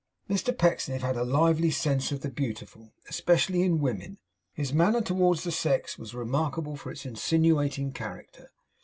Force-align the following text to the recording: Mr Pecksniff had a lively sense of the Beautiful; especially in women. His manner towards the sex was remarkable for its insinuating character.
Mr 0.27 0.57
Pecksniff 0.57 1.03
had 1.03 1.15
a 1.15 1.23
lively 1.23 1.69
sense 1.69 2.11
of 2.11 2.21
the 2.21 2.31
Beautiful; 2.31 2.91
especially 3.07 3.61
in 3.61 3.79
women. 3.81 4.17
His 4.51 4.73
manner 4.73 5.01
towards 5.01 5.43
the 5.43 5.51
sex 5.51 5.99
was 5.99 6.15
remarkable 6.15 6.75
for 6.75 6.91
its 6.91 7.05
insinuating 7.05 7.91
character. 7.93 8.49